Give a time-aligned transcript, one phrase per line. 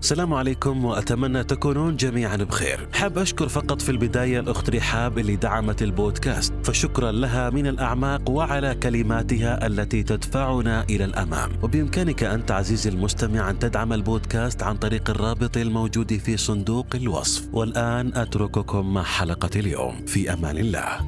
[0.00, 2.88] السلام عليكم وأتمنى تكونون جميعا بخير.
[2.92, 8.74] حاب أشكر فقط في البداية الأخت رحاب اللي دعمت البودكاست فشكرا لها من الأعماق وعلى
[8.74, 11.50] كلماتها التي تدفعنا إلى الأمام.
[11.62, 17.48] وبإمكانك أنت عزيزي المستمع أن تدعم البودكاست عن طريق الرابط الموجود في صندوق الوصف.
[17.52, 20.06] والآن أترككم مع حلقة اليوم.
[20.06, 21.00] في أمان الله.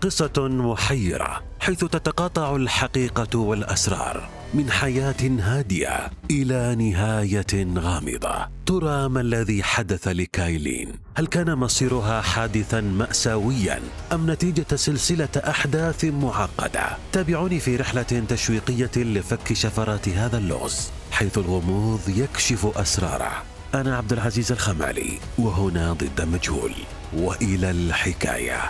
[0.00, 4.35] قصة محيرة حيث تتقاطع الحقيقة والأسرار.
[4.54, 8.48] من حياة هادئة إلى نهاية غامضة.
[8.66, 13.80] ترى ما الذي حدث لكايلين؟ هل كان مصيرها حادثا مأساويا؟
[14.12, 22.00] أم نتيجة سلسلة أحداث معقدة؟ تابعوني في رحلة تشويقية لفك شفرات هذا اللغز حيث الغموض
[22.08, 23.42] يكشف أسراره.
[23.74, 26.72] أنا عبد العزيز الخمالي وهنا ضد مجهول.
[27.16, 28.60] وإلى الحكاية.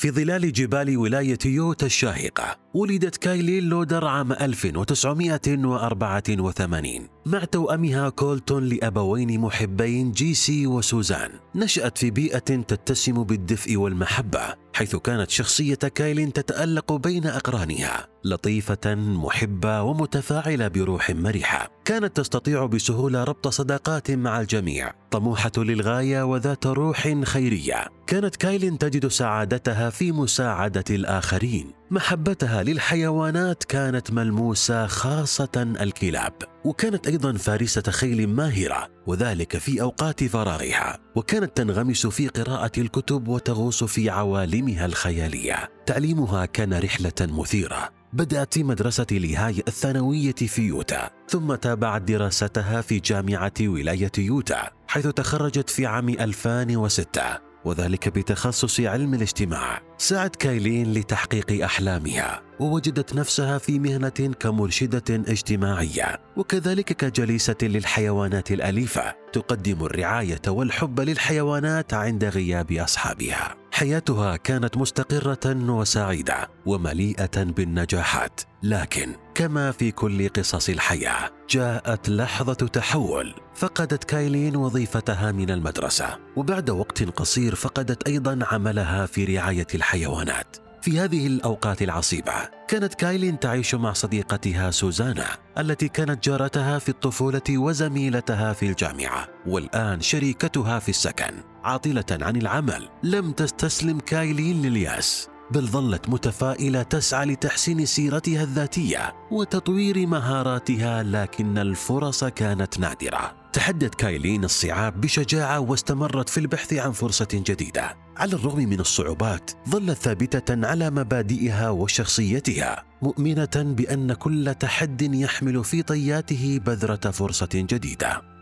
[0.00, 9.40] في ظلال جبال ولاية يوتا الشاهقة ولدت كايلين لودر عام 1984 مع توأمها كولتون لأبوين
[9.40, 17.26] محبين جيسي وسوزان نشأت في بيئة تتسم بالدفء والمحبة حيث كانت شخصية كايلين تتألق بين
[17.26, 21.70] أقرانها لطيفة محبة ومتفاعلة بروح مرحة.
[21.84, 27.86] كانت تستطيع بسهولة ربط صداقات مع الجميع طموحة للغاية وذات روح خيرية.
[28.06, 31.79] كانت كايلين تجد سعادتها في مساعدة الآخرين.
[31.90, 36.32] محبتها للحيوانات كانت ملموسة خاصة الكلاب
[36.64, 43.84] وكانت أيضا فارسة خيل ماهرة وذلك في أوقات فراغها وكانت تنغمس في قراءة الكتب وتغوص
[43.84, 45.70] في عوالمها الخيالية.
[45.86, 47.88] تعليمها كان رحلة مثيرة.
[48.12, 55.06] بدأت في مدرسة لهاي الثانوية في يوتا ثم تابعت دراستها في جامعة ولاية يوتا حيث
[55.06, 59.82] تخرجت في عام 2006 وذلك بتخصص علم الاجتماع.
[59.98, 69.84] سعت كايلين لتحقيق أحلامها ووجدت نفسها في مهنة كمرشدة اجتماعية وكذلك كجليسة للحيوانات الأليفة تقدم
[69.84, 73.59] الرعاية والحب للحيوانات عند غياب أصحابها.
[73.72, 83.34] حياتها كانت مستقرة وسعيدة ومليئة بالنجاحات لكن كما في كل قصص الحياة جاءت لحظة تحول
[83.54, 90.69] فقدت كايلين وظيفتها من المدرسة وبعد وقت قصير فقدت أيضا عملها في رعاية الحيوانات.
[90.82, 92.32] في هذه الأوقات العصيبة
[92.68, 95.26] كانت كايلين تعيش مع صديقتها سوزانا
[95.58, 101.34] التي كانت جارتها في الطفولة وزميلتها في الجامعة والآن شريكتها في السكن.
[101.64, 110.06] عاطلة عن العمل لم تستسلم كايلين لليأس بل ظلت متفائلة تسعى لتحسين سيرتها الذاتية وتطوير
[110.06, 113.39] مهاراتها لكن الفرص كانت نادرة.
[113.52, 117.96] تحدت كايلين الصعاب بشجاعة واستمرت في البحث عن فرصة جديدة.
[118.16, 125.82] على الرغم من الصعوبات ظلت ثابتة على مبادئها وشخصيتها مؤمنة بأن كل تحد يحمل في
[125.82, 128.39] طياته بذرة فرصة جديدة.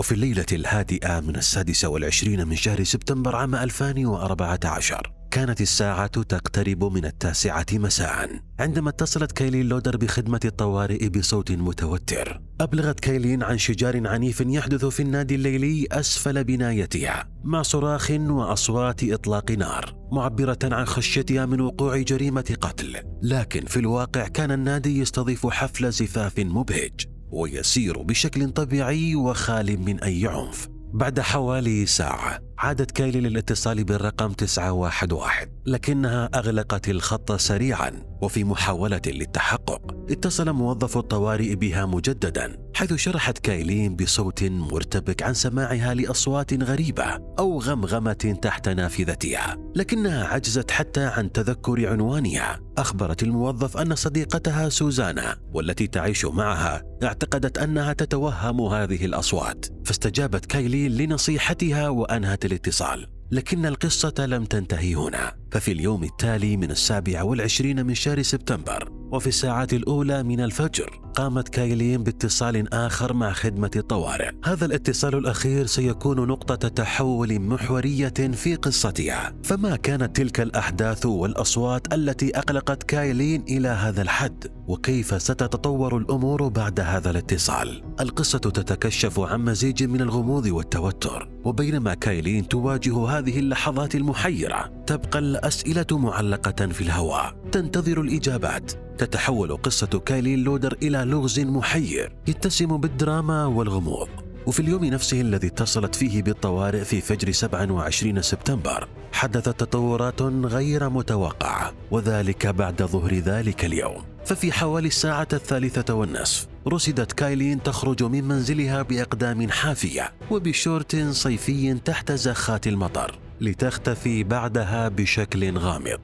[0.00, 7.04] وفي الليلة الهادئة من السادسة والعشرين من شهر سبتمبر عام 2014 كانت الساعة تقترب من
[7.04, 12.40] التاسعة مساء عندما اتصلت كايلين لودر بخدمة الطوارئ بصوت متوتر.
[12.60, 19.50] أبلغت كايلين عن شجار عنيف يحدث في النادي الليلي أسفل بنايتها مع صراخ وأصوات إطلاق
[19.50, 22.96] نار معبرة عن خشيتها من وقوع جريمة قتل.
[23.22, 27.19] لكن في الواقع كان النادي يستضيف حفل زفاف مبهج.
[27.30, 32.49] ويسير بشكل طبيعي وخال من أي عنف بعد حوالي ساعة.
[32.62, 39.94] عادت كايلي للاتصال بالرقم 911 لكنها أغلقت الخط سريعا وفي محاولة للتحقق.
[40.10, 47.04] اتصل موظف الطوارئ بها مجددا حيث شرحت كايلين بصوت مرتبك عن سماعها لأصوات غريبة
[47.38, 52.60] أو غمغمة تحت نافذتها لكنها عجزت حتى عن تذكر عنوانها.
[52.78, 59.66] أخبرت الموظف أن صديقتها سوزانا والتي تعيش معها اعتقدت أنها تتوهم هذه الأصوات.
[59.84, 65.39] فاستجابت كايلين لنصيحتها وأنهت الاتصال لكن القصة لم تنتهي هنا.
[65.52, 71.48] ففي اليوم التالي من السابع والعشرين من شهر سبتمبر وفي الساعات الأولى من الفجر قامت
[71.48, 74.30] كايلين باتصال آخر مع خدمة الطوارئ.
[74.44, 79.32] هذا الاتصال الأخير سيكون نقطة تحول محورية في قصتها.
[79.44, 86.80] فما كانت تلك الأحداث والأصوات التي أقلقت كايلين إلى هذا الحد؟ وكيف ستتطور الأمور بعد
[86.80, 94.72] هذا الاتصال؟ القصة تتكشف عن مزيج من الغموض والتوتر وبينما كايلين تواجه هذه اللحظات المحيرة
[94.86, 97.34] تبقى الأسئلة معلقة في الهواء.
[97.52, 98.72] تنتظر الإجابات.
[98.98, 102.16] تتحول قصة كايلين لودر إلى لغز محير.
[102.26, 104.08] يتسم بالدراما والغموض.
[104.46, 111.72] وفي اليوم نفسه الذي اتصلت فيه بالطوارئ في فجر 27 سبتمبر حدثت تطورات غير متوقعة
[111.90, 114.02] وذلك بعد ظهر ذلك اليوم.
[114.24, 122.12] ففي حوالي الساعة الثالثة والنصف رصدت كايلين تخرج من منزلها بأقدام حافية وبشورت صيفي تحت
[122.12, 123.29] زخات المطر.
[123.40, 126.00] لتختفي بعدها بشكل غامض.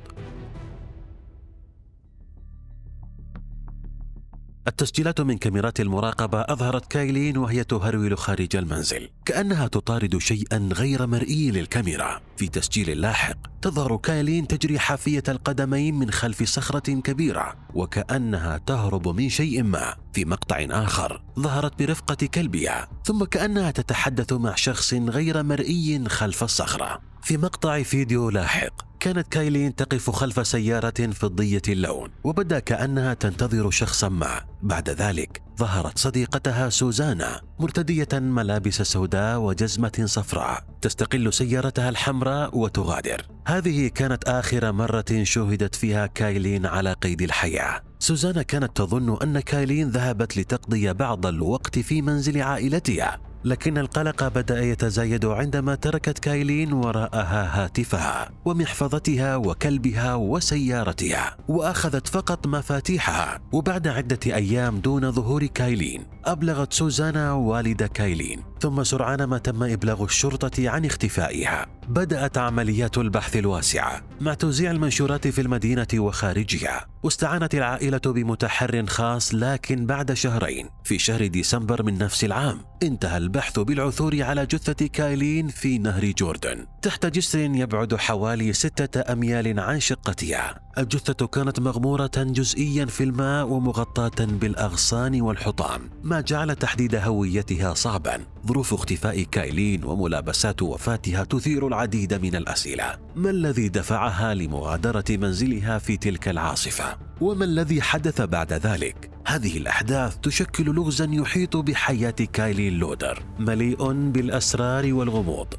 [4.68, 11.50] التسجيلات من كاميرات المراقبة أظهرت كايلين وهي تهرول خارج المنزل كأنها تطارد شيئا غير مرئي
[11.50, 12.20] للكاميرا.
[12.36, 19.28] في تسجيل لاحق تظهر كايلين تجري حافية القدمين من خلف صخرة كبيرة وكأنها تهرب من
[19.28, 19.94] شيء ما.
[20.12, 27.00] في مقطع آخر ظهرت برفقة كلبها ثم كأنها تتحدث مع شخص غير مرئي خلف الصخرة.
[27.22, 34.08] في مقطع فيديو لاحق كانت كايلين تقف خلف سيارة فضية اللون وبدأ كأنها تنتظر شخصا
[34.08, 34.44] ما.
[34.62, 43.26] بعد ذلك ظهرت صديقتها سوزانا مرتدية ملابس سوداء وجزمة صفراء تستقل سيارتها الحمراء وتغادر.
[43.46, 47.82] هذه كانت آخر مرة شوهدت فيها كايلين على قيد الحياة.
[47.98, 53.20] سوزانا كانت تظن أن كايلين ذهبت لتقضي بعض الوقت في منزل عائلتها.
[53.46, 63.40] لكن القلق بدأ يتزايد عندما تركت كايلين وراءها هاتفها ومحفظتها وكلبها وسيارتها وأخذت فقط مفاتيحها.
[63.52, 68.42] وبعد عدة أيام دون ظهور كايلين أبلغت سوزانا والد كايلين.
[68.60, 71.66] ثم سرعان ما تم إبلاغ الشرطة عن اختفائها.
[71.88, 76.86] بدأت عمليات البحث الواسعة مع توزيع المنشورات في المدينة وخارجها.
[77.02, 82.60] واستعانت العائلة بمتحر خاص لكن بعد شهرين في شهر ديسمبر من نفس العام.
[82.82, 86.66] انتهى البحث بالعثور على جثة كايلين في نهر جوردن.
[86.82, 90.60] تحت جسر يبعد حوالي ستة أميال عن شقتها.
[90.78, 98.20] الجثة كانت مغمورة جزئيا في الماء ومغطاة بالأغصان والحطام ما جعل تحديد هويتها صعبا.
[98.46, 102.98] ظروف اختفاء كايلين وملابسات وفاتها تثير العديد من الأسئلة.
[103.16, 110.18] ما الذي دفعها لمغادرة منزلها في تلك العاصفة؟ وما الذي حدث بعد ذلك؟ هذه الأحداث
[110.18, 115.54] تشكل لغزا يحيط بحياة كايلين لودر مليء بالأسرار والغموض.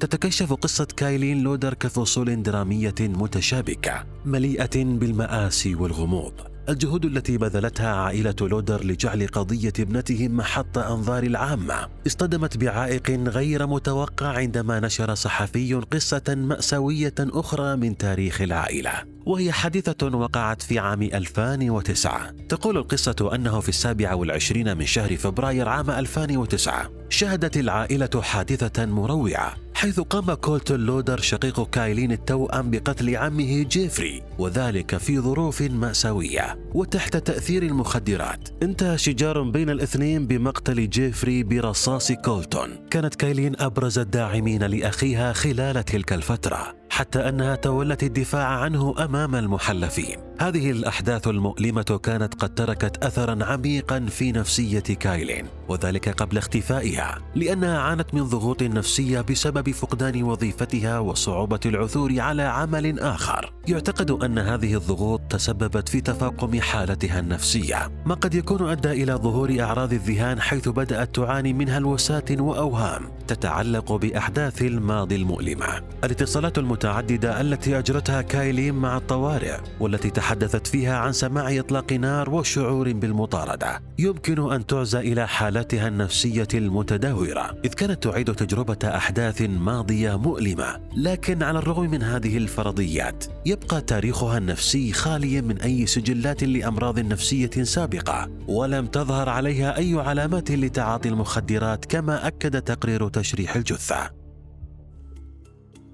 [0.00, 6.57] تتكشف قصة كايلين لودر كفصول درامية متشابكة مليئة بالمآسي والغموض.
[6.68, 11.88] الجهود التي بذلتها عائلة لودر لجعل قضية ابنتهم محط أنظار العامة.
[12.06, 18.92] اصطدمت بعائق غير متوقع عندما نشر صحفي قصة مأساوية أخرى من تاريخ العائلة
[19.26, 25.68] وهي حادثة وقعت في عام 2009 تقول القصة أنه في السابع والعشرين من شهر فبراير
[25.68, 29.56] عام 2009 شهدت العائلة حادثة مروعة.
[29.78, 36.58] حيث قام كولتون لودر شقيق كايلين التوأم بقتل عمه جيفري وذلك في ظروف مأساوية.
[36.74, 42.68] وتحت تأثير المخدرات انتهى شجار بين الاثنين بمقتل جيفري برصاص كولتون.
[42.90, 46.77] كانت كايلين أبرز الداعمين لأخيها خلال تلك الفترة.
[46.90, 50.16] حتى أنها تولت الدفاع عنه أمام المحلفين.
[50.40, 57.78] هذه الأحداث المؤلمة كانت قد تركت اثرا عميقا في نفسية كايلين، وذلك قبل اختفائها، لأنها
[57.78, 63.52] عانت من ضغوط نفسية بسبب فقدان وظيفتها وصعوبة العثور على عمل آخر.
[63.68, 69.56] يعتقد أن هذه الضغوط تسببت في تفاقم حالتها النفسية، ما قد يكون أدى إلى ظهور
[69.60, 75.66] أعراض الذهان حيث بدأت تعاني من هلوسات وأوهام تتعلق بأحداث الماضي المؤلمة.
[76.04, 82.92] الاتصالات المتعددة التي أجرتها كايلين مع الطوارئ والتي تحدثت فيها عن سماع إطلاق نار وشعور
[82.92, 83.80] بالمطاردة.
[83.98, 90.80] يمكن أن تعزى إلى حالتها النفسية المتدهوره إذ كانت تعيد تجربة أحداث ماضية مؤلمة.
[90.96, 97.50] لكن على الرغم من هذه الفرضيات يبقى تاريخها النفسي خاليا من أي سجلات لأمراض نفسية
[97.62, 98.28] سابقة.
[98.48, 104.17] ولم تظهر عليها أي علامات لتعاطي المخدرات كما أكد تقرير تشريح الجثة.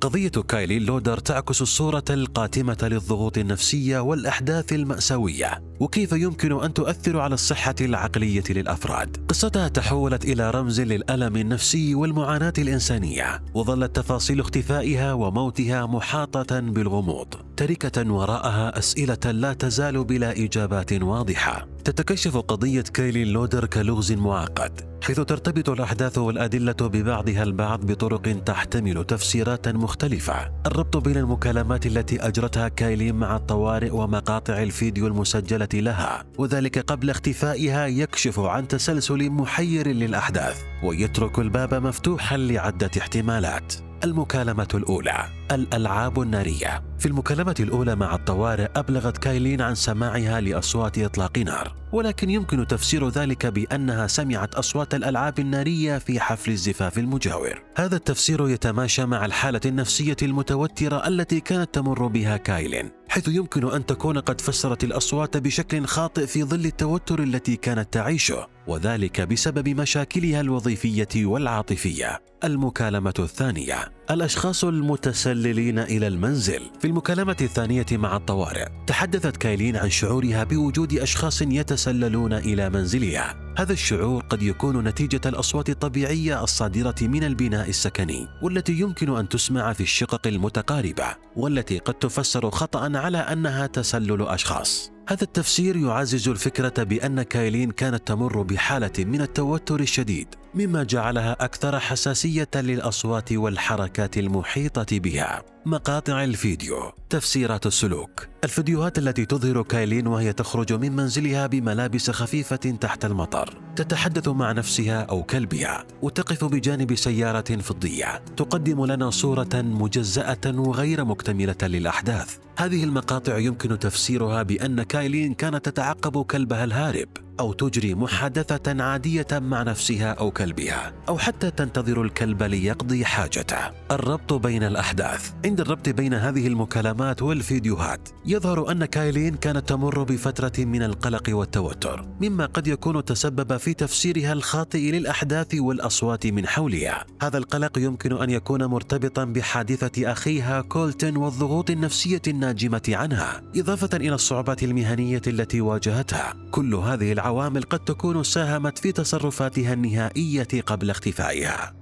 [0.00, 7.34] قضية كايلي لودر تعكس الصورة القاتمة للضغوط النفسية والأحداث المأساوية وكيف يمكن أن تؤثر على
[7.34, 9.16] الصحة العقلية للأفراد.
[9.28, 18.12] قصتها تحولت إلى رمز للألم النفسي والمعاناة الإنسانية، وظلت تفاصيل اختفائها وموتها محاطة بالغموض، تركة
[18.12, 21.73] وراءها أسئلة لا تزال بلا إجابات واضحة.
[21.84, 29.68] تتكشف قضية كايلي لودر كلغز معقد حيث ترتبط الأحداث والأدلة ببعضها البعض بطرق تحتمل تفسيرات
[29.68, 30.52] مختلفة.
[30.66, 37.86] الربط بين المكالمات التي أجرتها كايلي مع الطوارئ ومقاطع الفيديو المسجلة لها وذلك قبل اختفائها
[37.86, 43.74] يكشف عن تسلسل محير للأحداث ويترك الباب مفتوحا لعدة احتمالات.
[44.04, 46.82] المكالمة الأولى الألعاب النارية.
[47.04, 51.74] في المكالمة الأولى مع الطوارئ أبلغت كايلين عن سماعها لأصوات إطلاق نار.
[51.92, 57.62] ولكن يمكن تفسير ذلك بأنها سمعت أصوات الألعاب النارية في حفل الزفاف المجاور.
[57.76, 63.86] هذا التفسير يتماشى مع الحالة النفسية المتوترة التي كانت تمر بها كايلين حيث يمكن أن
[63.86, 70.40] تكون قد فسرت الأصوات بشكل خاطئ في ظل التوتر التي كانت تعيشه وذلك بسبب مشاكلها
[70.40, 72.22] الوظيفية والعاطفية.
[72.44, 73.92] المكالمة الثانية.
[74.10, 76.60] الأشخاص المتسللين إلى المنزل.
[76.80, 83.34] في المكالمة الثانية مع الطوارئ تحدثت كايلين عن شعورها بوجود أشخاص يتسللون إلى منزلها.
[83.58, 89.72] هذا الشعور قد يكون نتيجة الأصوات الطبيعية الصادرة من البناء السكني والتي يمكن أن تسمع
[89.72, 91.06] في الشقق المتقاربة
[91.36, 94.90] والتي قد تفسر خطأ على أنها تسلل أشخاص.
[95.08, 100.43] هذا التفسير يعزز الفكرة بأن كايلين كانت تمر بحالة من التوتر الشديد.
[100.54, 105.42] مما جعلها أكثر حساسية للأصوات والحركات المحيطة بها.
[105.66, 113.04] مقاطع الفيديو تفسيرات السلوك الفيديوهات التي تظهر كايلين وهي تخرج من منزلها بملابس خفيفة تحت
[113.04, 113.58] المطر.
[113.76, 118.22] تتحدث مع نفسها أو كلبها وتقف بجانب سيارة فضية.
[118.36, 122.36] تقدم لنا صورة مجزأة وغير مكتملة للأحداث.
[122.58, 127.08] هذه المقاطع يمكن تفسيرها بأن كايلين كانت تتعقب كلبها الهارب.
[127.40, 133.70] أو تجري محادثة عادية مع نفسها أو كلبها أو حتى تنتظر الكلب ليقضي حاجته.
[133.90, 135.32] الربط بين الأحداث.
[135.44, 142.08] عند الربط بين هذه المكالمات والفيديوهات يظهر أن كايلين كانت تمر بفترة من القلق والتوتر
[142.20, 147.06] مما قد يكون تسبب في تفسيرها الخاطئ للأحداث والأصوات من حولها.
[147.22, 154.14] هذا القلق يمكن أن يكون مرتبطا بحادثة أخيها كولتن والضغوط النفسية الناجمة عنها إضافة إلى
[154.14, 156.34] الصعوبات المهنية التي واجهتها.
[156.50, 161.74] كل هذه العوامل قد تكون ساهمت في تصرفاتها النهائية قبل اختفائها.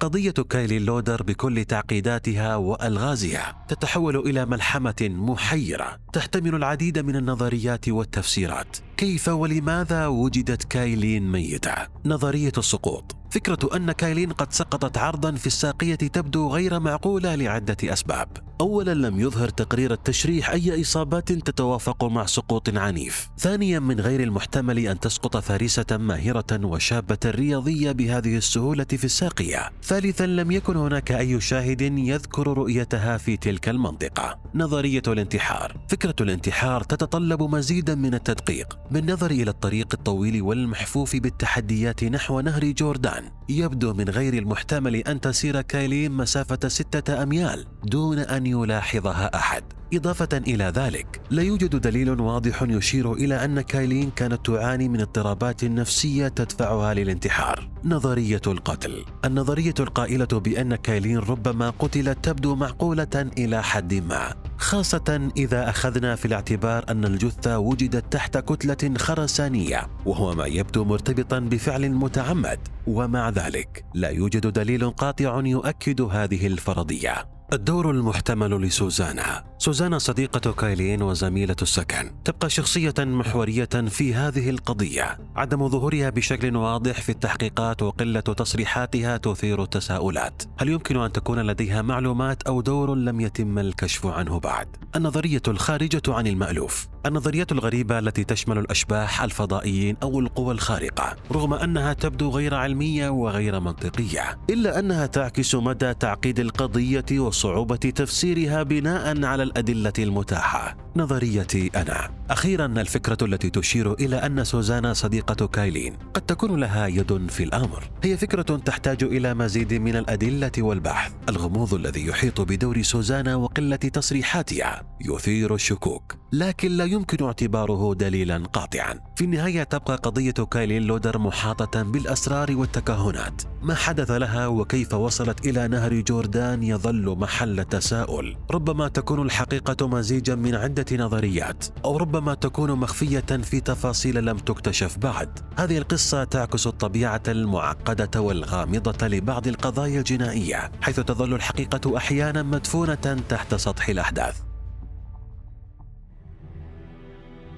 [0.00, 8.76] قضية كايلي لودر بكل تعقيداتها وألغازها تتحول إلى ملحمة محيرة تحتمل العديد من النظريات والتفسيرات،
[9.00, 15.94] كيف ولماذا وجدت كايلين ميتة؟ نظرية السقوط فكرة أن كايلين قد سقطت عرضا في الساقية
[15.94, 18.28] تبدو غير معقولة لعدة أسباب.
[18.60, 23.28] أولا لم يظهر تقرير التشريح أي إصابات تتوافق مع سقوط عنيف.
[23.38, 29.70] ثانيا من غير المحتمل أن تسقط فارسة ماهرة وشابة رياضية بهذه السهولة في الساقية.
[29.82, 34.38] ثالثا لم يكن هناك أي شاهد يذكر رؤيتها في تلك المنطقة.
[34.54, 42.40] نظرية الانتحار فكرة الانتحار تتطلب مزيدا من التدقيق بالنظر إلى الطريق الطويل والمحفوف بالتحديات نحو
[42.40, 49.36] نهر جوردان يبدو من غير المحتمل أن تسير كايلين مسافة ستة أميال دون أن يلاحظها
[49.36, 49.62] أحد.
[49.94, 55.64] إضافة إلى ذلك لا يوجد دليل واضح يشير إلى أن كايلين كانت تعاني من اضطرابات
[55.64, 57.70] نفسية تدفعها للانتحار.
[57.84, 59.04] نظرية القتل.
[59.24, 64.49] النظرية القائلة بأن كايلين ربما قتلت تبدو معقولة إلى حد ما.
[64.60, 71.38] خاصة إذا أخذنا في الاعتبار أن الجثة وجدت تحت كتلة خرسانية وهو ما يبدو مرتبطا
[71.38, 72.58] بفعل متعمد.
[72.86, 77.39] ومع ذلك لا يوجد دليل قاطع يؤكد هذه الفرضية.
[77.52, 79.44] الدور المحتمل لسوزانا.
[79.58, 82.10] سوزانا صديقة كايلين وزميلة السكن.
[82.24, 85.18] تبقى شخصية محورية في هذه القضية.
[85.36, 90.42] عدم ظهورها بشكل واضح في التحقيقات وقلة تصريحاتها تثير التساؤلات.
[90.58, 96.02] هل يمكن أن تكون لديها معلومات أو دور لم يتم الكشف عنه بعد؟ النظرية الخارجة
[96.08, 96.88] عن المألوف.
[97.06, 101.16] النظريات الغريبة التي تشمل الأشباح الفضائيين أو القوى الخارقة.
[101.32, 104.38] رغم أنها تبدو غير علمية وغير منطقية.
[104.50, 107.04] إلا أنها تعكس مدى تعقيد القضية
[107.40, 110.76] وصعوبة تفسيرها بناء على الأدلة المتاحة.
[110.96, 112.10] نظريتي أنا.
[112.30, 117.90] أخيرا الفكرة التي تشير إلى أن سوزانا صديقة كايلين قد تكون لها يد في الأمر.
[118.04, 121.12] هي فكرة تحتاج إلى مزيد من الأدلة والبحث.
[121.28, 129.00] الغموض الذي يحيط بدور سوزانا وقلة تصريحاتها يثير الشكوك لكن لا يمكن اعتباره دليلا قاطعا.
[129.16, 133.42] في النهاية تبقى قضية كايلين لودر محاطة بالأسرار والتكهنات.
[133.62, 138.36] ما حدث لها وكيف وصلت إلى نهر جوردان يظل محل تساؤل.
[138.50, 144.98] ربما تكون الحقيقة مزيجا من عدة نظريات أو ربما تكون مخفية في تفاصيل لم تكتشف
[144.98, 145.38] بعد.
[145.56, 153.54] هذه القصة تعكس الطبيعة المعقدة والغامضة لبعض القضايا الجنائية حيث تظل الحقيقة أحيانا مدفونة تحت
[153.54, 154.49] سطح الأحداث.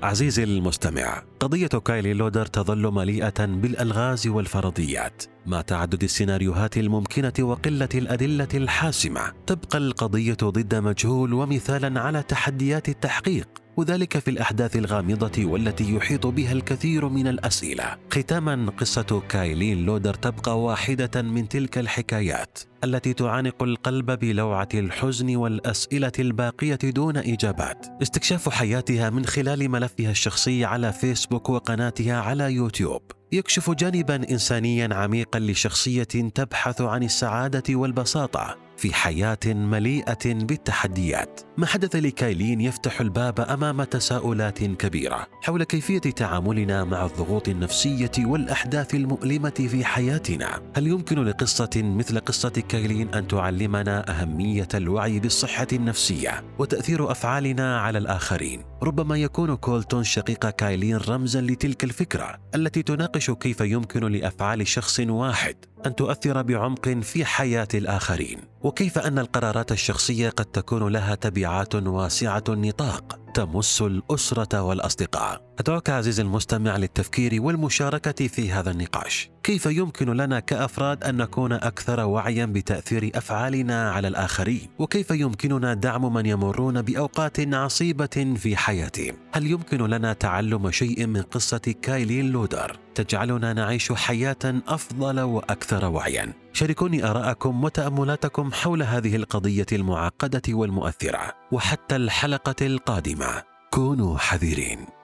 [0.02, 8.48] عزيزي المستمع قضية كايلي لودر تظل مليئة بالألغاز والفرضيات مع تعدد السيناريوهات الممكنة وقلة الأدلة
[8.54, 9.32] الحاسمة.
[9.46, 13.61] تبقى القضية ضد مجهول ومثالا على تحديات التحقيق.
[13.76, 17.96] وذلك في الأحداث الغامضة والتي يحيط بها الكثير من الأسئلة.
[18.12, 26.12] ختاما قصة كايلين لودر تبقى واحدة من تلك الحكايات التي تعانق القلب بلوعة الحزن والأسئلة
[26.18, 27.86] الباقية دون إجابات.
[28.02, 33.02] استكشاف حياتها من خلال ملفها الشخصي على فيسبوك وقناتها على يوتيوب.
[33.32, 36.02] يكشف جانبا انسانيا عميقا لشخصية
[36.34, 38.71] تبحث عن السعادة والبساطة.
[38.76, 41.40] في حياة مليئة بالتحديات.
[41.56, 48.94] ما حدث لكايلين يفتح الباب أمام تساؤلات كبيرة حول كيفية تعاملنا مع الضغوط النفسية والأحداث
[48.94, 50.60] المؤلمة في حياتنا.
[50.76, 57.98] هل يمكن لقصة مثل قصة كايلين أن تعلمنا أهمية الوعي بالصحة النفسية وتأثير أفعالنا على
[57.98, 65.00] الآخرين؟ ربما يكون كولتون شقيق كايلين رمزا لتلك الفكرة التي تناقش كيف يمكن لأفعال شخص
[65.00, 68.38] واحد أن تؤثر بعمق في حياة الآخرين.
[68.62, 75.54] وكيف أن القرارات الشخصية قد تكون لها تبعات واسعة النطاق؟ تمس الأسرة والأصدقاء.
[75.58, 79.30] ادعوك عزيزي المستمع للتفكير والمشاركة في هذا النقاش.
[79.42, 86.12] كيف يمكن لنا كأفراد أن نكون أكثر وعيا بتأثير أفعالنا على الآخرين؟ وكيف يمكننا دعم
[86.12, 92.76] من يمرون بأوقات عصيبة في حياتهم؟ هل يمكن لنا تعلم شيء من قصة كايلين لودر؟
[92.94, 96.41] تجعلنا نعيش حياة أفضل وأكثر وعيا.
[96.52, 103.42] شاركوني آراءكم وتأملاتكم حول هذه القضية المعقدة والمؤثرة وحتى الحلقة القادمة.
[103.70, 105.01] كونوا حذرين.